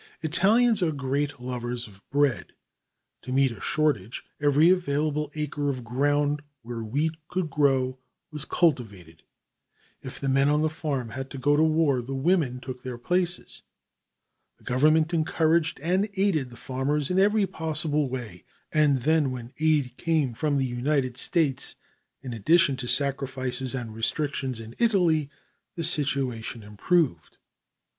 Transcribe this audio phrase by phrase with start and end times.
[0.23, 2.53] Italians are great lovers of bread.
[3.21, 7.99] To meet a shortage, every available acre of ground where wheat would grow
[8.31, 9.21] was cultivated.
[10.01, 13.61] If the men on the farm had gone to war, the women took their places.
[14.57, 19.97] The Government encouraged and aided the farmers in every possible way, and then when aid
[19.97, 21.75] came from the United States,
[22.23, 25.29] in addition to sacrifices and restrictions in Italy,
[25.75, 27.37] the situation improved.